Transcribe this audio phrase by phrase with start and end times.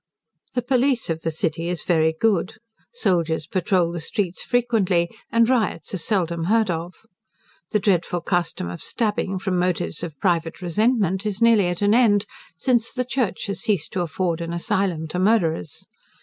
[0.55, 2.55] The police of the city is very good.
[2.91, 7.05] Soldiers patrole the streets frequently, and riots are seldom heard of.
[7.69, 12.25] The dreadful custom of stabbing, from motives of private resentment, is nearly at an end,
[12.57, 15.85] since the church has ceased to afford an asylum to murderers.